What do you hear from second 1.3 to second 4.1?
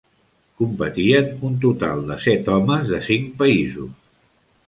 un total de set homes de cinc països.